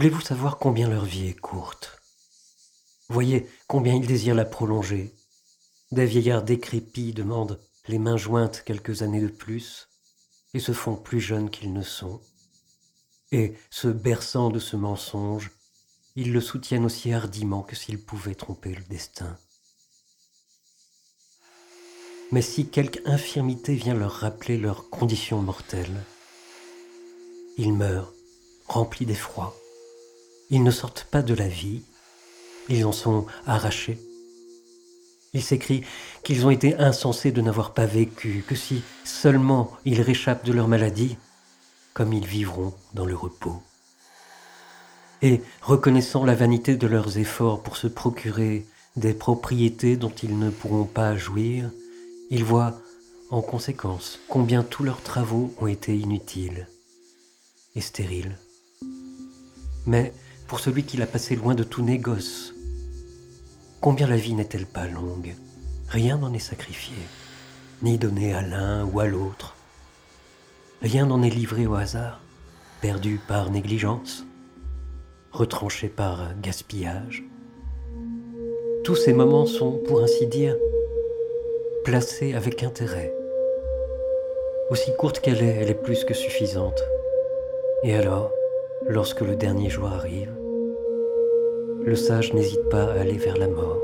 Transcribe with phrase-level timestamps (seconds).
[0.00, 2.00] Voulez-vous savoir combien leur vie est courte?
[3.08, 5.14] Voyez combien ils désirent la prolonger.
[5.90, 9.88] Des vieillards décrépits demandent les mains jointes quelques années de plus
[10.54, 12.20] et se font plus jeunes qu'ils ne sont.
[13.32, 15.50] Et, se berçant de ce mensonge,
[16.16, 19.38] ils le soutiennent aussi hardiment que s'ils pouvaient tromper le destin.
[22.32, 26.04] Mais si quelque infirmité vient leur rappeler leur condition mortelle,
[27.56, 28.12] ils meurent,
[28.66, 29.56] remplis d'effroi.
[30.50, 31.82] Ils ne sortent pas de la vie,
[32.68, 33.98] ils en sont arrachés.
[35.32, 35.84] Ils s'écrient
[36.24, 40.66] qu'ils ont été insensés de n'avoir pas vécu, que si seulement ils réchappent de leur
[40.66, 41.16] maladie,
[41.94, 43.62] comme ils vivront dans le repos.
[45.22, 50.50] Et, reconnaissant la vanité de leurs efforts pour se procurer des propriétés dont ils ne
[50.50, 51.70] pourront pas jouir,
[52.30, 52.80] ils voient,
[53.30, 56.66] en conséquence, combien tous leurs travaux ont été inutiles
[57.76, 58.38] et stériles.
[59.86, 60.12] Mais
[60.48, 62.54] pour celui qui l'a passé loin de tout négoce,
[63.80, 65.34] combien la vie n'est-elle pas longue?
[65.88, 66.96] Rien n'en est sacrifié,
[67.82, 69.56] ni donné à l'un ou à l'autre.
[70.82, 72.20] Rien n'en est livré au hasard,
[72.80, 74.24] perdu par négligence,
[75.32, 77.24] retranché par gaspillage.
[78.84, 80.56] Tous ces moments sont, pour ainsi dire,
[81.84, 83.14] placés avec intérêt.
[84.70, 86.82] Aussi courte qu'elle est, elle est plus que suffisante.
[87.82, 88.30] Et alors,
[88.86, 90.32] lorsque le dernier jour arrive,
[91.82, 93.82] le sage n'hésite pas à aller vers la mort,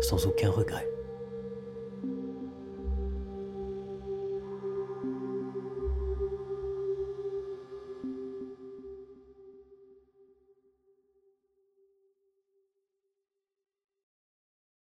[0.00, 0.91] sans aucun regret.